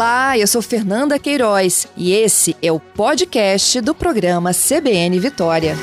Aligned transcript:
Olá, 0.00 0.38
eu 0.38 0.46
sou 0.46 0.62
Fernanda 0.62 1.18
Queiroz 1.18 1.86
e 1.94 2.12
esse 2.12 2.56
é 2.62 2.72
o 2.72 2.80
podcast 2.80 3.82
do 3.82 3.94
programa 3.94 4.50
CBN 4.54 5.20
Vitória. 5.20 5.76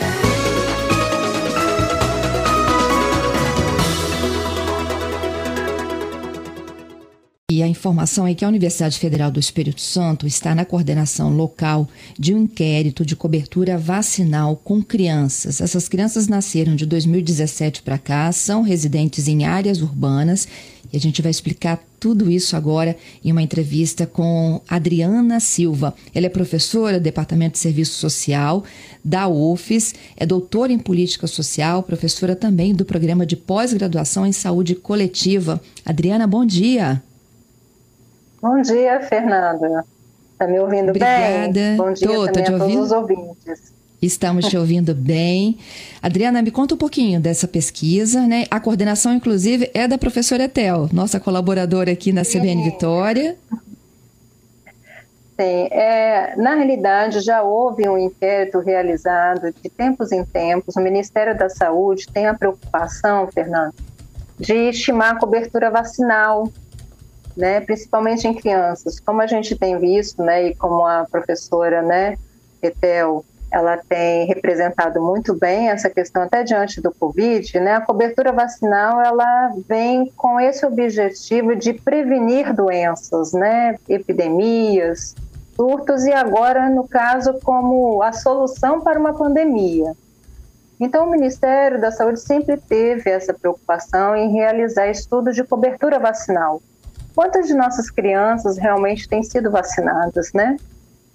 E 7.51 7.63
a 7.63 7.67
informação 7.67 8.27
é 8.27 8.33
que 8.33 8.43
a 8.43 8.47
Universidade 8.47 8.99
Federal 8.99 9.31
do 9.31 9.39
Espírito 9.39 9.81
Santo 9.81 10.25
está 10.25 10.53
na 10.53 10.65
coordenação 10.65 11.35
local 11.35 11.87
de 12.17 12.33
um 12.33 12.39
inquérito 12.39 13.05
de 13.05 13.15
cobertura 13.15 13.77
vacinal 13.77 14.55
com 14.55 14.81
crianças. 14.81 15.61
Essas 15.61 15.87
crianças 15.87 16.27
nasceram 16.27 16.75
de 16.75 16.85
2017 16.85 17.83
para 17.83 17.97
cá, 17.97 18.31
são 18.31 18.63
residentes 18.63 19.27
em 19.27 19.45
áreas 19.45 19.81
urbanas 19.81 20.47
e 20.91 20.97
a 20.97 20.99
gente 20.99 21.21
vai 21.21 21.31
explicar 21.31 21.79
tudo 21.99 22.29
isso 22.29 22.55
agora 22.55 22.95
em 23.23 23.31
uma 23.31 23.41
entrevista 23.41 24.05
com 24.05 24.61
Adriana 24.67 25.39
Silva. 25.39 25.93
Ela 26.13 26.27
é 26.27 26.29
professora 26.29 26.99
do 26.99 27.03
Departamento 27.03 27.53
de 27.53 27.59
Serviço 27.59 27.93
Social 27.93 28.63
da 29.03 29.27
UFES, 29.27 29.95
é 30.15 30.25
doutora 30.25 30.71
em 30.71 30.79
Política 30.79 31.27
Social, 31.27 31.81
professora 31.83 32.35
também 32.35 32.73
do 32.73 32.85
Programa 32.85 33.25
de 33.25 33.35
Pós-Graduação 33.35 34.25
em 34.25 34.31
Saúde 34.31 34.75
Coletiva. 34.75 35.61
Adriana, 35.85 36.27
bom 36.27 36.45
dia. 36.45 37.01
Bom 38.41 38.61
dia, 38.61 39.01
Fernanda. 39.01 39.83
Está 40.33 40.47
me 40.47 40.59
ouvindo 40.59 40.89
Obrigada. 40.89 41.51
bem? 41.51 41.77
Bom 41.77 41.91
dia 41.91 42.07
Tô, 42.07 42.25
também 42.27 42.45
tô 42.45 42.55
a 42.55 42.59
todos 42.59 42.75
os 42.75 42.91
ouvintes. 42.91 43.76
Estamos 44.01 44.45
te 44.45 44.57
ouvindo 44.57 44.93
bem. 44.93 45.57
Adriana, 46.01 46.41
me 46.41 46.51
conta 46.51 46.75
um 46.75 46.77
pouquinho 46.77 47.19
dessa 47.19 47.47
pesquisa, 47.47 48.27
né? 48.27 48.45
A 48.51 48.59
coordenação, 48.59 49.13
inclusive, 49.13 49.71
é 49.73 49.87
da 49.87 49.97
professora 49.97 50.43
Etel, 50.43 50.89
nossa 50.93 51.19
colaboradora 51.19 51.91
aqui 51.91 52.11
na 52.11 52.23
CBN 52.23 52.63
Vitória. 52.63 53.35
Sim, 55.39 55.67
é, 55.71 56.35
na 56.35 56.55
realidade 56.55 57.21
já 57.21 57.41
houve 57.43 57.87
um 57.87 57.97
inquérito 57.97 58.59
realizado 58.59 59.53
de 59.61 59.69
tempos 59.69 60.11
em 60.11 60.23
tempos. 60.23 60.75
O 60.75 60.81
Ministério 60.81 61.37
da 61.37 61.49
Saúde 61.49 62.07
tem 62.11 62.27
a 62.27 62.33
preocupação, 62.33 63.27
Fernanda, 63.31 63.73
de 64.39 64.53
estimar 64.69 65.15
a 65.15 65.19
cobertura 65.19 65.69
vacinal 65.69 66.51
né, 67.37 67.61
principalmente 67.61 68.27
em 68.27 68.33
crianças. 68.33 68.99
Como 68.99 69.21
a 69.21 69.27
gente 69.27 69.55
tem 69.55 69.77
visto, 69.77 70.23
né, 70.23 70.47
e 70.47 70.55
como 70.55 70.83
a 70.85 71.05
professora, 71.09 71.83
né, 71.83 72.17
Etel, 72.61 73.23
ela 73.57 73.77
tem 73.77 74.25
representado 74.25 75.01
muito 75.01 75.33
bem 75.33 75.69
essa 75.69 75.89
questão 75.89 76.23
até 76.23 76.43
diante 76.43 76.79
do 76.81 76.91
Covid, 76.91 77.59
né, 77.59 77.75
a 77.75 77.81
cobertura 77.81 78.31
vacinal 78.31 79.01
ela 79.01 79.51
vem 79.67 80.11
com 80.15 80.39
esse 80.39 80.65
objetivo 80.65 81.55
de 81.55 81.73
prevenir 81.73 82.53
doenças, 82.53 83.33
né, 83.33 83.77
epidemias, 83.89 85.15
surtos 85.55 86.05
e 86.05 86.13
agora, 86.13 86.69
no 86.69 86.87
caso, 86.87 87.39
como 87.43 88.01
a 88.03 88.13
solução 88.13 88.81
para 88.81 88.99
uma 88.99 89.13
pandemia. 89.13 89.93
Então, 90.79 91.07
o 91.07 91.09
Ministério 91.09 91.81
da 91.81 91.91
Saúde 91.91 92.19
sempre 92.19 92.57
teve 92.57 93.09
essa 93.09 93.33
preocupação 93.33 94.15
em 94.15 94.31
realizar 94.31 94.87
estudos 94.87 95.35
de 95.35 95.43
cobertura 95.43 95.97
vacinal 95.97 96.61
quantas 97.17 97.47
de 97.47 97.55
nossas 97.55 97.89
crianças 97.89 98.59
realmente 98.59 99.09
têm 99.09 99.23
sido 99.23 99.49
vacinadas, 99.49 100.31
né? 100.33 100.55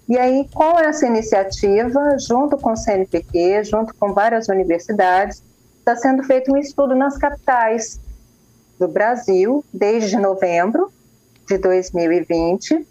E 0.09 0.19
aí, 0.19 0.49
com 0.53 0.79
essa 0.79 1.07
iniciativa, 1.07 2.17
junto 2.19 2.57
com 2.57 2.73
o 2.73 2.77
CNPq, 2.77 3.65
junto 3.65 3.95
com 3.95 4.13
várias 4.13 4.49
universidades, 4.49 5.43
está 5.79 5.97
sendo 5.97 6.23
feito 6.23 6.53
um 6.53 6.57
estudo 6.57 6.95
nas 6.95 7.17
capitais 7.17 8.01
do 8.79 8.89
Brasil, 8.89 9.65
desde 9.73 10.17
novembro 10.17 10.93
de 11.47 11.59
2020, 11.59 12.87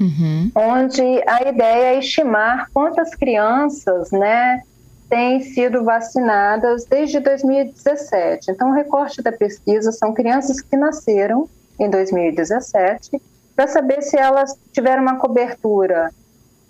uhum. 0.00 0.50
onde 0.54 1.02
a 1.26 1.48
ideia 1.48 1.94
é 1.94 1.98
estimar 1.98 2.68
quantas 2.72 3.14
crianças, 3.14 4.10
né, 4.10 4.62
têm 5.08 5.42
sido 5.42 5.84
vacinadas 5.84 6.84
desde 6.86 7.20
2017. 7.20 8.50
Então, 8.50 8.70
o 8.70 8.74
recorte 8.74 9.22
da 9.22 9.32
pesquisa 9.32 9.92
são 9.92 10.12
crianças 10.12 10.60
que 10.60 10.76
nasceram 10.76 11.48
em 11.78 11.90
2017, 11.90 13.20
para 13.54 13.68
saber 13.68 14.02
se 14.02 14.16
elas 14.16 14.58
tiveram 14.72 15.02
uma 15.02 15.16
cobertura 15.16 16.10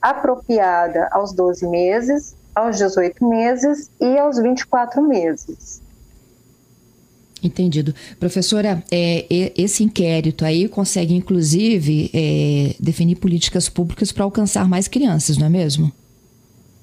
apropriada 0.04 1.08
aos 1.10 1.32
12 1.32 1.66
meses, 1.66 2.36
aos 2.54 2.76
18 2.76 3.26
meses 3.26 3.90
e 3.98 4.18
aos 4.18 4.38
24 4.38 5.02
meses. 5.02 5.82
Entendido. 7.42 7.94
Professora, 8.20 8.82
é, 8.90 9.26
esse 9.56 9.82
inquérito 9.82 10.44
aí 10.44 10.68
consegue, 10.68 11.14
inclusive, 11.14 12.10
é, 12.14 12.74
definir 12.78 13.16
políticas 13.16 13.68
públicas 13.68 14.12
para 14.12 14.24
alcançar 14.24 14.68
mais 14.68 14.88
crianças, 14.88 15.38
não 15.38 15.46
é 15.46 15.50
mesmo? 15.50 15.90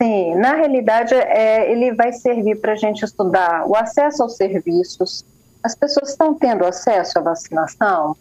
Sim, 0.02 0.36
na 0.36 0.56
realidade, 0.56 1.14
é, 1.14 1.72
ele 1.72 1.94
vai 1.94 2.12
servir 2.14 2.60
para 2.60 2.74
a 2.74 2.76
gente 2.76 3.06
estudar 3.06 3.68
o 3.68 3.76
acesso 3.76 4.24
aos 4.24 4.36
serviços, 4.36 5.24
as 5.64 5.76
pessoas 5.76 6.10
estão 6.10 6.34
tendo 6.34 6.66
acesso 6.66 7.20
à 7.20 7.22
vacinação, 7.22 8.16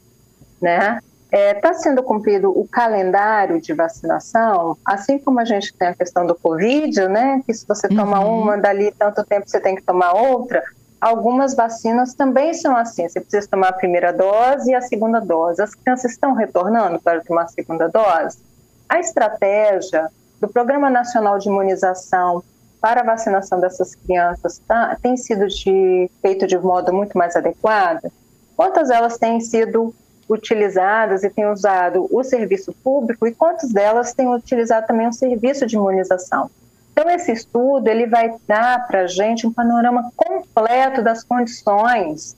né? 0.61 1.01
Está 1.33 1.39
é, 1.39 1.55
tá 1.55 1.75
sendo 1.75 2.03
cumprido 2.03 2.51
o 2.51 2.67
calendário 2.67 3.61
de 3.61 3.73
vacinação, 3.73 4.77
assim 4.85 5.17
como 5.17 5.39
a 5.39 5.45
gente 5.45 5.73
tem 5.75 5.89
a 5.89 5.95
questão 5.95 6.27
do 6.27 6.35
Covid, 6.35 7.07
né? 7.07 7.41
Que 7.47 7.55
se 7.55 7.67
você 7.67 7.89
toma 7.89 8.21
uhum. 8.21 8.43
uma, 8.43 8.59
dali 8.59 8.93
tanto 8.99 9.25
tempo 9.25 9.49
você 9.49 9.61
tem 9.61 9.77
que 9.77 9.83
tomar 9.83 10.13
outra. 10.13 10.63
Algumas 11.01 11.55
vacinas 11.55 12.15
também 12.15 12.53
são 12.53 12.77
assim. 12.77 13.09
Você 13.09 13.21
precisa 13.21 13.47
tomar 13.49 13.69
a 13.69 13.73
primeira 13.73 14.13
dose 14.13 14.73
e 14.73 14.75
a 14.75 14.83
segunda 14.83 15.21
dose. 15.21 15.63
As 15.63 15.75
crianças 15.75 16.11
estão 16.11 16.35
retornando 16.35 17.01
para 17.01 17.21
tomar 17.23 17.45
a 17.45 17.49
segunda 17.49 17.89
dose. 17.89 18.39
A 18.89 18.99
estratégia 18.99 20.11
do 20.41 20.49
Programa 20.49 20.91
Nacional 20.91 21.39
de 21.39 21.49
Imunização 21.49 22.43
para 22.81 23.03
a 23.03 23.05
vacinação 23.05 23.61
dessas 23.61 23.95
crianças 23.95 24.61
tá, 24.67 24.97
tem 25.01 25.17
sido 25.17 25.47
de, 25.47 26.11
feito 26.21 26.47
de 26.47 26.59
modo 26.59 26.93
muito 26.93 27.17
mais 27.17 27.37
adequado? 27.37 28.11
Quantas 28.57 28.91
elas 28.91 29.17
têm 29.17 29.41
sido 29.41 29.95
utilizadas 30.31 31.25
e 31.25 31.29
têm 31.29 31.51
usado 31.51 32.07
o 32.09 32.23
serviço 32.23 32.73
público 32.85 33.27
e 33.27 33.35
quantas 33.35 33.71
delas 33.73 34.15
têm 34.15 34.33
utilizado 34.33 34.87
também 34.87 35.09
o 35.09 35.13
serviço 35.13 35.67
de 35.67 35.75
imunização? 35.75 36.49
Então, 36.93 37.11
esse 37.11 37.33
estudo 37.33 37.89
ele 37.89 38.07
vai 38.07 38.37
dar 38.47 38.87
para 38.87 39.01
a 39.03 39.07
gente 39.09 39.45
um 39.47 39.53
panorama 39.53 40.13
completo 40.15 41.03
das 41.03 41.25
condições, 41.25 42.37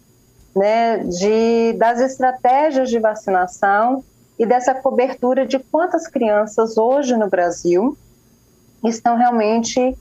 né, 0.57 0.99
de, 0.99 1.75
das 1.75 2.01
estratégias 2.01 2.89
de 2.89 2.99
vacinação 2.99 4.03
e 4.39 4.47
dessa 4.47 4.75
cobertura 4.75 5.47
de 5.47 5.59
quantas 5.59 6.07
crianças 6.07 6.79
hoje 6.79 7.17
no 7.17 7.29
Brasil 7.29 7.97
estão 8.85 9.17
realmente 9.17 9.97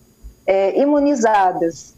é, 0.46 0.80
imunizadas, 0.80 1.94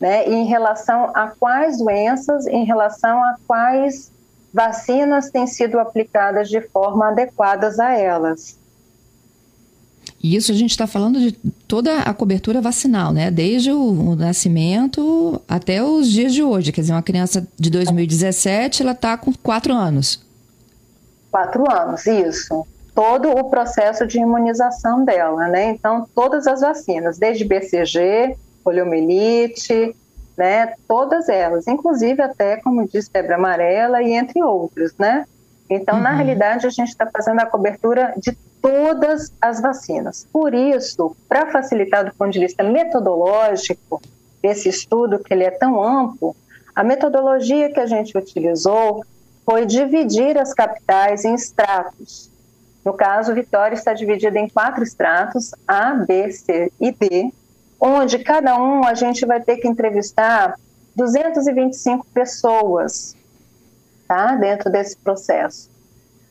né, 0.00 0.26
em 0.26 0.44
relação 0.44 1.10
a 1.14 1.28
quais 1.28 1.78
doenças, 1.78 2.46
em 2.46 2.64
relação 2.64 3.22
a 3.22 3.36
quais 3.46 4.10
vacinas 4.54 5.30
têm 5.30 5.48
sido 5.48 5.80
aplicadas 5.80 6.48
de 6.48 6.60
forma 6.60 7.08
adequada 7.08 7.74
a 7.82 7.98
elas. 7.98 8.56
E 10.22 10.36
isso 10.36 10.52
a 10.52 10.54
gente 10.54 10.70
está 10.70 10.86
falando 10.86 11.18
de 11.18 11.32
toda 11.66 11.98
a 11.98 12.14
cobertura 12.14 12.60
vacinal, 12.60 13.12
né? 13.12 13.30
Desde 13.30 13.72
o, 13.72 13.78
o, 13.78 14.16
nascimento 14.16 15.42
até 15.46 15.82
os 15.82 16.08
dias 16.08 16.32
de 16.32 16.42
hoje. 16.42 16.72
Quer 16.72 16.82
dizer, 16.82 16.94
uma 16.94 17.02
criança 17.02 17.46
de 17.58 17.68
2017, 17.68 18.82
ela 18.82 18.92
está 18.92 19.18
com 19.18 19.32
quatro 19.34 19.74
anos. 19.74 20.24
Quatro 21.30 21.70
anos, 21.70 22.06
isso 22.06 22.66
todo 22.94 23.28
o 23.28 23.50
processo 23.50 24.06
de 24.06 24.20
imunização 24.20 25.04
dela, 25.04 25.48
né? 25.48 25.70
Então, 25.70 26.06
todas 26.14 26.46
as 26.46 26.60
vacinas, 26.60 27.18
desde 27.18 27.44
BCG, 27.44 28.36
poliomielite, 28.62 29.96
né? 30.36 30.74
Todas 30.88 31.28
elas, 31.28 31.66
inclusive 31.66 32.22
até, 32.22 32.56
como 32.58 32.86
diz, 32.88 33.08
febre 33.08 33.34
amarela 33.34 34.02
e 34.02 34.12
entre 34.12 34.42
outros, 34.42 34.92
né? 34.98 35.26
Então, 35.68 35.96
uhum. 35.96 36.02
na 36.02 36.12
realidade, 36.12 36.66
a 36.66 36.70
gente 36.70 36.88
está 36.88 37.08
fazendo 37.10 37.40
a 37.40 37.46
cobertura 37.46 38.14
de 38.16 38.36
todas 38.60 39.32
as 39.40 39.60
vacinas. 39.60 40.26
Por 40.32 40.54
isso, 40.54 41.16
para 41.28 41.50
facilitar 41.50 42.04
do 42.04 42.14
ponto 42.14 42.32
de 42.32 42.40
vista 42.40 42.62
metodológico, 42.62 44.00
esse 44.42 44.68
estudo 44.68 45.18
que 45.18 45.32
ele 45.32 45.44
é 45.44 45.50
tão 45.50 45.82
amplo, 45.82 46.36
a 46.74 46.82
metodologia 46.82 47.72
que 47.72 47.80
a 47.80 47.86
gente 47.86 48.16
utilizou 48.16 49.04
foi 49.44 49.66
dividir 49.66 50.38
as 50.38 50.52
capitais 50.52 51.24
em 51.24 51.34
estratos. 51.34 52.30
No 52.84 52.92
caso, 52.92 53.34
Vitória 53.34 53.74
está 53.74 53.94
dividida 53.94 54.38
em 54.38 54.48
quatro 54.48 54.82
estratos, 54.82 55.52
A, 55.66 55.94
B, 55.94 56.30
C 56.32 56.72
e 56.80 56.92
D, 56.92 57.32
onde 57.80 58.18
cada 58.18 58.56
um 58.56 58.84
a 58.84 58.94
gente 58.94 59.26
vai 59.26 59.40
ter 59.40 59.56
que 59.56 59.68
entrevistar 59.68 60.54
225 60.96 62.06
pessoas 62.12 63.16
tá, 64.06 64.36
dentro 64.36 64.70
desse 64.70 64.96
processo. 64.96 65.70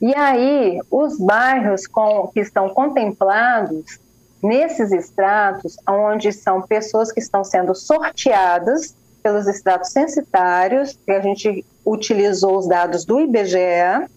E 0.01 0.13
aí, 0.15 0.81
os 0.91 1.17
bairros 1.17 1.87
com, 1.87 2.27
que 2.27 2.41
estão 2.41 2.69
contemplados 2.69 3.99
nesses 4.41 4.91
estratos, 4.91 5.77
onde 5.87 6.33
são 6.33 6.61
pessoas 6.61 7.11
que 7.11 7.21
estão 7.21 7.43
sendo 7.43 7.73
sorteadas 7.73 8.93
pelos 9.21 9.47
estratos 9.47 9.91
censitários, 9.91 10.99
que 11.05 11.11
a 11.11 11.21
gente 11.21 11.65
utilizou 11.85 12.57
os 12.57 12.67
dados 12.67 13.05
do 13.05 13.21
IBGE, 13.21 14.09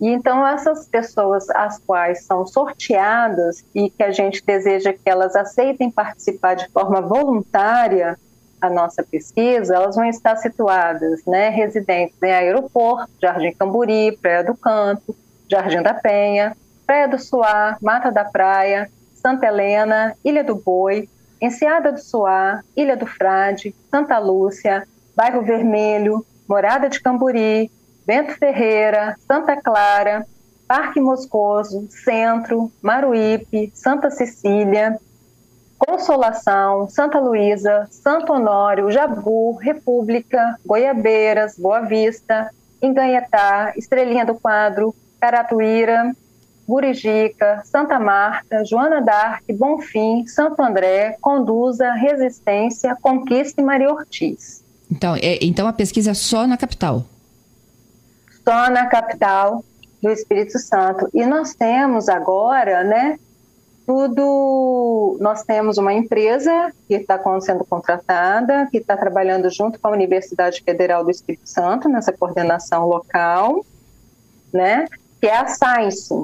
E 0.00 0.08
então 0.08 0.46
essas 0.46 0.88
pessoas 0.88 1.48
as 1.50 1.78
quais 1.78 2.24
são 2.24 2.46
sorteadas 2.46 3.62
e 3.74 3.90
que 3.90 4.02
a 4.02 4.10
gente 4.10 4.42
deseja 4.44 4.92
que 4.92 5.08
elas 5.08 5.36
aceitem 5.36 5.90
participar 5.90 6.54
de 6.54 6.68
forma 6.68 7.02
voluntária 7.02 8.18
a 8.60 8.68
nossa 8.68 9.02
pesquisa, 9.02 9.74
elas 9.74 9.96
vão 9.96 10.04
estar 10.04 10.36
situadas, 10.36 11.24
né, 11.26 11.48
residentes 11.48 12.16
em 12.22 12.30
aeroporto, 12.30 13.10
Jardim 13.20 13.52
Camburi, 13.52 14.16
Praia 14.20 14.44
do 14.44 14.54
Canto, 14.54 15.16
Jardim 15.50 15.82
da 15.82 15.94
Penha, 15.94 16.54
Praia 16.86 17.08
do 17.08 17.18
Suá, 17.18 17.78
Mata 17.80 18.10
da 18.10 18.24
Praia, 18.24 18.90
Santa 19.14 19.46
Helena, 19.46 20.14
Ilha 20.24 20.44
do 20.44 20.56
Boi, 20.56 21.08
Enseada 21.40 21.92
do 21.92 22.00
Suá, 22.00 22.62
Ilha 22.76 22.96
do 22.96 23.06
Frade, 23.06 23.74
Santa 23.90 24.18
Lúcia, 24.18 24.86
Bairro 25.16 25.42
Vermelho, 25.42 26.24
Morada 26.46 26.88
de 26.88 27.00
Camburi, 27.00 27.70
Bento 28.10 28.36
Ferreira, 28.36 29.14
Santa 29.24 29.54
Clara, 29.62 30.26
Parque 30.66 31.00
Moscoso, 31.00 31.86
Centro, 31.90 32.68
Maruípe, 32.82 33.70
Santa 33.72 34.10
Cecília, 34.10 34.98
Consolação, 35.78 36.88
Santa 36.90 37.20
Luísa, 37.20 37.86
Santo 37.88 38.32
Honório, 38.32 38.90
Jabu, 38.90 39.52
República, 39.58 40.58
Goiabeiras, 40.66 41.56
Boa 41.56 41.82
Vista, 41.82 42.50
Enganhetá, 42.82 43.74
Estrelinha 43.76 44.26
do 44.26 44.34
Quadro, 44.34 44.92
Caratuíra, 45.20 46.12
Burijica, 46.66 47.62
Santa 47.64 48.00
Marta, 48.00 48.64
Joana 48.64 49.00
d'Arc, 49.00 49.44
Bonfim, 49.52 50.26
Santo 50.26 50.60
André, 50.60 51.16
Conduza, 51.20 51.92
Resistência, 51.92 52.96
Conquista 53.00 53.60
e 53.60 53.64
Maria 53.64 53.92
Ortiz. 53.92 54.64
Então, 54.90 55.14
é, 55.14 55.38
então 55.40 55.68
a 55.68 55.72
pesquisa 55.72 56.10
é 56.10 56.14
só 56.14 56.44
na 56.44 56.56
capital? 56.56 57.04
Só 58.44 58.70
na 58.70 58.86
capital 58.86 59.64
do 60.02 60.10
Espírito 60.10 60.58
Santo. 60.58 61.08
E 61.12 61.24
nós 61.26 61.54
temos 61.54 62.08
agora, 62.08 62.82
né, 62.82 63.18
tudo. 63.86 65.18
Nós 65.20 65.42
temos 65.42 65.78
uma 65.78 65.92
empresa 65.92 66.72
que 66.86 66.94
está 66.94 67.20
sendo 67.40 67.64
contratada, 67.64 68.68
que 68.70 68.78
está 68.78 68.96
trabalhando 68.96 69.50
junto 69.50 69.80
com 69.80 69.88
a 69.88 69.90
Universidade 69.90 70.62
Federal 70.62 71.04
do 71.04 71.10
Espírito 71.10 71.48
Santo 71.48 71.88
nessa 71.88 72.12
coordenação 72.12 72.86
local, 72.86 73.64
né? 74.52 74.86
Que 75.20 75.26
é 75.26 75.36
a 75.36 75.46
Science. 75.48 76.14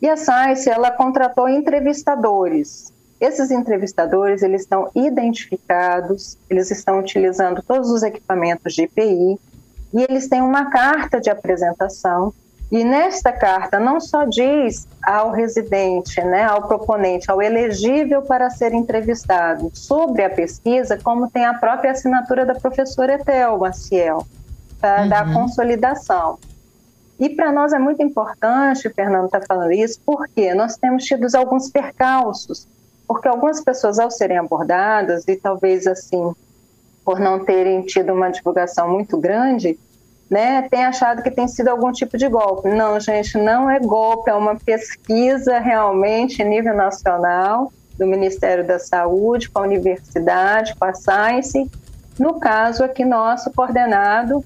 E 0.00 0.08
a 0.08 0.16
Science 0.16 0.70
ela 0.70 0.92
contratou 0.92 1.48
entrevistadores. 1.48 2.92
Esses 3.20 3.50
entrevistadores 3.50 4.42
eles 4.42 4.62
estão 4.62 4.88
identificados, 4.94 6.38
eles 6.48 6.70
estão 6.70 7.00
utilizando 7.00 7.62
todos 7.62 7.90
os 7.90 8.04
equipamentos 8.04 8.74
de 8.74 8.84
IPI 8.84 9.40
e 9.92 10.02
eles 10.02 10.28
têm 10.28 10.42
uma 10.42 10.70
carta 10.70 11.20
de 11.20 11.30
apresentação 11.30 12.32
e 12.70 12.84
nesta 12.84 13.32
carta 13.32 13.80
não 13.80 13.98
só 13.98 14.24
diz 14.24 14.86
ao 15.02 15.30
residente, 15.30 16.20
né, 16.20 16.44
ao 16.44 16.68
proponente, 16.68 17.30
ao 17.30 17.40
elegível 17.40 18.20
para 18.20 18.50
ser 18.50 18.74
entrevistado 18.74 19.70
sobre 19.72 20.22
a 20.22 20.28
pesquisa, 20.28 20.98
como 21.02 21.30
tem 21.30 21.46
a 21.46 21.54
própria 21.54 21.92
assinatura 21.92 22.44
da 22.44 22.54
professora 22.54 23.14
Etel 23.14 23.58
Maciel, 23.58 24.26
tá, 24.80 25.02
uhum. 25.02 25.08
da 25.08 25.32
consolidação. 25.32 26.38
E 27.18 27.30
para 27.30 27.50
nós 27.50 27.72
é 27.72 27.78
muito 27.78 28.02
importante, 28.02 28.86
o 28.86 28.94
Fernando 28.94 29.26
está 29.26 29.40
falando 29.40 29.72
isso, 29.72 29.98
porque 30.04 30.52
nós 30.54 30.76
temos 30.76 31.04
tido 31.04 31.26
alguns 31.34 31.70
percalços, 31.70 32.68
porque 33.08 33.26
algumas 33.26 33.62
pessoas, 33.62 33.98
ao 33.98 34.10
serem 34.10 34.36
abordadas, 34.36 35.26
e 35.26 35.34
talvez 35.36 35.86
assim, 35.86 36.32
por 37.08 37.18
não 37.18 37.42
terem 37.42 37.80
tido 37.80 38.12
uma 38.12 38.28
divulgação 38.28 38.86
muito 38.86 39.16
grande, 39.16 39.78
né, 40.28 40.68
tem 40.68 40.84
achado 40.84 41.22
que 41.22 41.30
tem 41.30 41.48
sido 41.48 41.68
algum 41.68 41.90
tipo 41.90 42.18
de 42.18 42.28
golpe. 42.28 42.68
Não, 42.68 43.00
gente, 43.00 43.38
não 43.38 43.70
é 43.70 43.80
golpe, 43.80 44.28
é 44.28 44.34
uma 44.34 44.56
pesquisa 44.56 45.58
realmente 45.58 46.44
nível 46.44 46.76
nacional 46.76 47.72
do 47.96 48.06
Ministério 48.06 48.62
da 48.66 48.78
Saúde, 48.78 49.48
com 49.48 49.60
a 49.60 49.62
universidade, 49.62 50.76
com 50.76 50.84
a 50.84 50.92
Science, 50.92 51.70
no 52.18 52.38
caso 52.38 52.84
aqui 52.84 53.06
nosso, 53.06 53.50
coordenado 53.52 54.44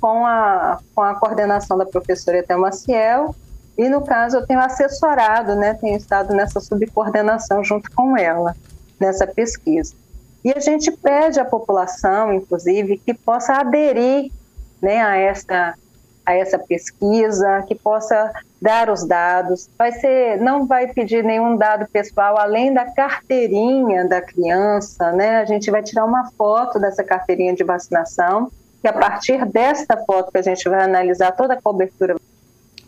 com 0.00 0.24
a, 0.24 0.78
com 0.94 1.02
a 1.02 1.16
coordenação 1.16 1.76
da 1.76 1.84
professora 1.84 2.38
Etel 2.38 2.60
Maciel, 2.60 3.34
e 3.76 3.88
no 3.88 4.02
caso 4.02 4.36
eu 4.36 4.46
tenho 4.46 4.60
assessorado, 4.60 5.56
né, 5.56 5.74
tenho 5.74 5.96
estado 5.96 6.32
nessa 6.32 6.60
subcoordenação 6.60 7.64
junto 7.64 7.90
com 7.90 8.16
ela, 8.16 8.54
nessa 9.00 9.26
pesquisa. 9.26 10.03
E 10.44 10.52
a 10.52 10.60
gente 10.60 10.92
pede 10.92 11.40
à 11.40 11.44
população, 11.44 12.32
inclusive, 12.32 12.98
que 12.98 13.14
possa 13.14 13.54
aderir 13.54 14.30
né, 14.82 15.02
a, 15.02 15.16
essa, 15.16 15.74
a 16.26 16.34
essa 16.34 16.58
pesquisa, 16.58 17.64
que 17.66 17.74
possa 17.74 18.30
dar 18.60 18.90
os 18.90 19.06
dados. 19.06 19.70
Vai 19.78 19.92
ser, 19.92 20.38
não 20.40 20.66
vai 20.66 20.88
pedir 20.88 21.24
nenhum 21.24 21.56
dado 21.56 21.86
pessoal 21.90 22.36
além 22.36 22.74
da 22.74 22.84
carteirinha 22.84 24.06
da 24.06 24.20
criança, 24.20 25.12
né? 25.12 25.38
A 25.38 25.44
gente 25.46 25.70
vai 25.70 25.82
tirar 25.82 26.04
uma 26.04 26.30
foto 26.32 26.78
dessa 26.78 27.02
carteirinha 27.02 27.54
de 27.54 27.64
vacinação, 27.64 28.50
que 28.82 28.88
a 28.88 28.92
partir 28.92 29.46
desta 29.46 29.96
foto 29.96 30.30
que 30.30 30.38
a 30.38 30.42
gente 30.42 30.68
vai 30.68 30.84
analisar 30.84 31.32
toda 31.32 31.54
a 31.54 31.62
cobertura 31.62 32.16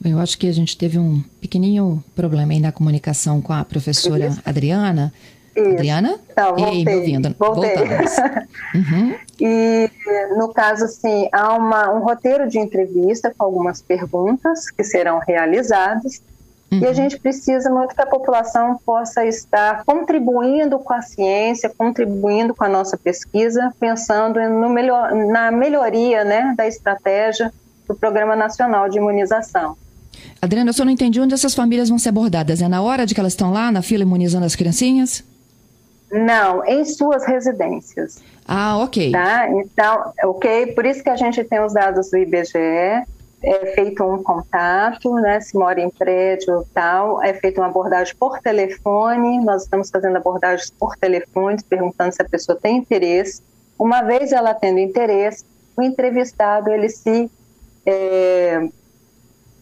eu 0.04 0.20
acho 0.20 0.38
que 0.38 0.46
a 0.46 0.52
gente 0.52 0.76
teve 0.76 0.98
um 0.98 1.22
pequenininho 1.40 2.02
problema 2.14 2.52
aí 2.52 2.60
na 2.60 2.70
comunicação 2.70 3.40
com 3.40 3.52
a 3.52 3.64
professora. 3.64 4.36
Adriana. 4.44 5.12
Isso. 5.56 5.70
Adriana? 5.70 6.18
Tá, 6.34 6.52
voltei, 6.52 6.78
Ei, 6.78 6.84
me 6.84 6.94
ouvindo? 6.96 7.34
Voltei. 7.38 7.76
Uhum. 8.74 9.14
E, 9.38 9.90
no 10.38 10.48
caso, 10.48 10.86
assim, 10.86 11.28
há 11.30 11.54
uma, 11.54 11.92
um 11.92 11.98
roteiro 11.98 12.48
de 12.48 12.58
entrevista 12.58 13.30
com 13.36 13.44
algumas 13.44 13.82
perguntas 13.82 14.70
que 14.70 14.82
serão 14.82 15.18
realizadas 15.18 16.22
uhum. 16.72 16.78
e 16.78 16.86
a 16.86 16.88
uhum. 16.88 16.94
gente 16.94 17.18
precisa 17.20 17.68
muito 17.68 17.94
que 17.94 18.00
a 18.00 18.06
população 18.06 18.80
possa 18.86 19.26
estar 19.26 19.84
contribuindo 19.84 20.78
com 20.78 20.94
a 20.94 21.02
ciência, 21.02 21.68
contribuindo 21.68 22.54
com 22.54 22.64
a 22.64 22.68
nossa 22.68 22.96
pesquisa, 22.96 23.74
pensando 23.78 24.40
no 24.48 24.70
melhor, 24.70 25.14
na 25.14 25.50
melhoria 25.50 26.24
né, 26.24 26.54
da 26.56 26.66
estratégia 26.66 27.52
do 27.86 27.94
Programa 27.94 28.34
Nacional 28.34 28.88
de 28.88 28.96
Imunização. 28.96 29.76
Adriana, 30.40 30.70
eu 30.70 30.74
só 30.74 30.82
não 30.82 30.92
entendi 30.92 31.20
onde 31.20 31.34
essas 31.34 31.54
famílias 31.54 31.90
vão 31.90 31.98
ser 31.98 32.08
abordadas. 32.08 32.62
É 32.62 32.68
na 32.68 32.80
hora 32.80 33.04
de 33.04 33.14
que 33.14 33.20
elas 33.20 33.34
estão 33.34 33.52
lá 33.52 33.70
na 33.70 33.82
fila 33.82 34.02
imunizando 34.02 34.46
as 34.46 34.56
criancinhas? 34.56 35.22
Não, 36.10 36.64
em 36.64 36.84
suas 36.84 37.26
residências. 37.26 38.22
Ah, 38.46 38.78
ok. 38.78 39.10
Tá? 39.10 39.48
Então, 39.50 40.12
ok, 40.24 40.72
por 40.72 40.86
isso 40.86 41.02
que 41.02 41.10
a 41.10 41.16
gente 41.16 41.42
tem 41.44 41.60
os 41.60 41.74
dados 41.74 42.10
do 42.10 42.16
IBGE, 42.16 43.04
é 43.42 43.66
feito 43.74 44.02
um 44.02 44.22
contato, 44.22 45.12
né, 45.14 45.40
se 45.40 45.56
mora 45.56 45.80
em 45.80 45.90
prédio 45.90 46.66
tal, 46.72 47.22
é 47.22 47.34
feita 47.34 47.60
uma 47.60 47.68
abordagem 47.68 48.14
por 48.18 48.38
telefone, 48.40 49.44
nós 49.44 49.64
estamos 49.64 49.90
fazendo 49.90 50.16
abordagens 50.16 50.70
por 50.70 50.96
telefone, 50.96 51.62
perguntando 51.62 52.12
se 52.12 52.22
a 52.22 52.28
pessoa 52.28 52.58
tem 52.60 52.78
interesse. 52.78 53.42
Uma 53.78 54.02
vez 54.02 54.32
ela 54.32 54.54
tendo 54.54 54.78
interesse, 54.78 55.44
o 55.76 55.82
entrevistado, 55.82 56.70
ele 56.70 56.88
se 56.88 57.30
é, 57.84 58.68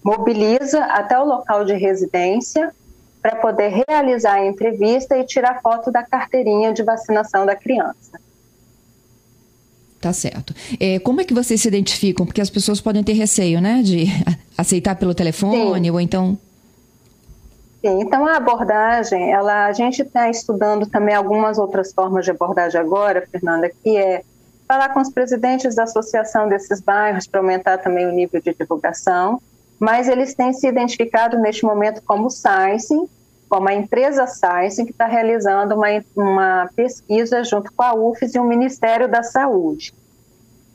mobiliza 0.04 0.84
até 0.84 1.18
o 1.18 1.24
local 1.24 1.64
de 1.64 1.74
residência 1.74 2.72
para 3.24 3.36
poder 3.36 3.72
realizar 3.88 4.34
a 4.34 4.44
entrevista 4.44 5.16
e 5.16 5.24
tirar 5.24 5.62
foto 5.62 5.90
da 5.90 6.02
carteirinha 6.02 6.74
de 6.74 6.82
vacinação 6.82 7.46
da 7.46 7.56
criança. 7.56 8.20
Tá 9.98 10.12
certo. 10.12 10.54
É, 10.78 10.98
como 10.98 11.22
é 11.22 11.24
que 11.24 11.32
vocês 11.32 11.62
se 11.62 11.66
identificam? 11.66 12.26
Porque 12.26 12.42
as 12.42 12.50
pessoas 12.50 12.82
podem 12.82 13.02
ter 13.02 13.14
receio, 13.14 13.62
né, 13.62 13.80
de 13.82 14.04
aceitar 14.58 14.96
pelo 14.96 15.14
telefone 15.14 15.86
Sim. 15.86 15.90
ou 15.90 15.98
então. 15.98 16.36
Sim, 17.80 18.02
então 18.02 18.26
a 18.26 18.36
abordagem, 18.36 19.32
ela, 19.32 19.68
a 19.68 19.72
gente 19.72 20.02
está 20.02 20.28
estudando 20.28 20.84
também 20.84 21.14
algumas 21.14 21.56
outras 21.56 21.94
formas 21.94 22.26
de 22.26 22.30
abordagem 22.30 22.78
agora, 22.78 23.26
Fernanda, 23.32 23.70
que 23.82 23.96
é 23.96 24.22
falar 24.68 24.90
com 24.90 25.00
os 25.00 25.10
presidentes 25.10 25.74
da 25.74 25.84
associação 25.84 26.46
desses 26.46 26.78
bairros 26.82 27.26
para 27.26 27.40
aumentar 27.40 27.78
também 27.78 28.06
o 28.06 28.12
nível 28.12 28.42
de 28.42 28.52
divulgação 28.52 29.40
mas 29.84 30.08
eles 30.08 30.34
têm 30.34 30.50
se 30.54 30.66
identificado 30.66 31.38
neste 31.38 31.62
momento 31.62 32.00
como 32.06 32.30
Science, 32.30 32.94
como 33.50 33.68
a 33.68 33.74
empresa 33.74 34.26
Science, 34.26 34.82
que 34.82 34.92
está 34.92 35.04
realizando 35.04 35.74
uma, 35.74 35.88
uma 36.16 36.70
pesquisa 36.74 37.44
junto 37.44 37.70
com 37.70 37.82
a 37.82 37.92
UFES 37.92 38.34
e 38.34 38.38
o 38.38 38.44
Ministério 38.44 39.06
da 39.06 39.22
Saúde. 39.22 39.92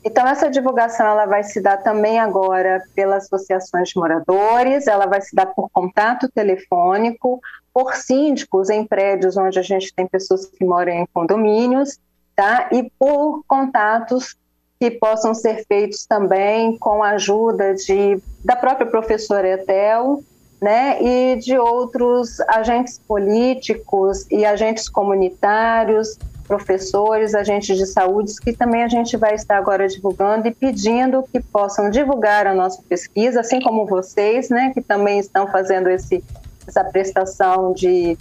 Então, 0.04 0.24
essa 0.28 0.48
divulgação 0.48 1.04
ela 1.04 1.26
vai 1.26 1.42
se 1.42 1.60
dar 1.60 1.78
também 1.78 2.20
agora 2.20 2.84
pelas 2.94 3.24
associações 3.24 3.88
de 3.88 3.96
moradores, 3.98 4.86
ela 4.86 5.06
vai 5.06 5.20
se 5.20 5.34
dar 5.34 5.46
por 5.46 5.68
contato 5.70 6.30
telefônico, 6.32 7.40
por 7.74 7.96
síndicos 7.96 8.70
em 8.70 8.86
prédios 8.86 9.36
onde 9.36 9.58
a 9.58 9.62
gente 9.62 9.92
tem 9.92 10.06
pessoas 10.06 10.46
que 10.46 10.64
moram 10.64 10.92
em 10.92 11.06
condomínios, 11.12 11.98
tá? 12.36 12.68
E 12.70 12.88
por 12.96 13.42
contatos 13.48 14.36
que 14.78 14.88
possam 14.88 15.34
ser 15.34 15.66
feitos 15.66 16.06
também 16.06 16.78
com 16.78 17.02
a 17.02 17.10
ajuda 17.10 17.74
de, 17.74 18.22
da 18.44 18.56
própria 18.56 18.86
professora 18.86 19.48
Etel, 19.48 20.22
né, 20.60 21.02
e 21.02 21.36
de 21.36 21.56
outros 21.56 22.38
agentes 22.40 23.00
políticos 23.06 24.26
e 24.30 24.44
agentes 24.44 24.88
comunitários 24.88 26.18
professores, 26.50 27.32
agentes 27.32 27.78
de 27.78 27.86
saúde, 27.86 28.34
que 28.42 28.52
também 28.52 28.82
a 28.82 28.88
gente 28.88 29.16
vai 29.16 29.36
estar 29.36 29.56
agora 29.56 29.86
divulgando 29.86 30.48
e 30.48 30.50
pedindo 30.52 31.22
que 31.30 31.38
possam 31.40 31.88
divulgar 31.88 32.44
a 32.44 32.52
nossa 32.52 32.82
pesquisa, 32.88 33.38
assim 33.38 33.60
como 33.60 33.86
vocês, 33.86 34.50
né, 34.50 34.72
que 34.74 34.80
também 34.80 35.20
estão 35.20 35.46
fazendo 35.46 35.88
esse, 35.88 36.24
essa 36.66 36.82
prestação 36.82 37.72
de, 37.72 38.18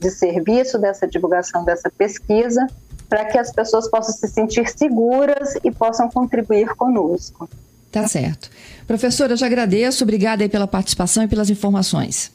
de 0.00 0.10
serviço, 0.10 0.76
dessa 0.76 1.06
divulgação 1.06 1.64
dessa 1.64 1.88
pesquisa, 1.88 2.66
para 3.08 3.26
que 3.26 3.38
as 3.38 3.52
pessoas 3.52 3.88
possam 3.88 4.12
se 4.12 4.26
sentir 4.26 4.68
seguras 4.68 5.54
e 5.62 5.70
possam 5.70 6.10
contribuir 6.10 6.74
conosco. 6.74 7.48
Tá 8.02 8.08
certo. 8.08 8.50
Professora, 8.86 9.32
eu 9.32 9.36
já 9.36 9.46
agradeço, 9.46 10.04
obrigada 10.04 10.42
aí 10.42 10.48
pela 10.48 10.66
participação 10.66 11.22
e 11.22 11.28
pelas 11.28 11.50
informações. 11.50 12.32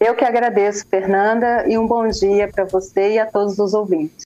Eu 0.00 0.14
que 0.14 0.24
agradeço, 0.24 0.86
Fernanda, 0.88 1.68
e 1.68 1.76
um 1.76 1.86
bom 1.86 2.08
dia 2.08 2.48
para 2.48 2.64
você 2.64 3.12
e 3.12 3.18
a 3.18 3.26
todos 3.26 3.58
os 3.58 3.74
ouvintes. 3.74 4.16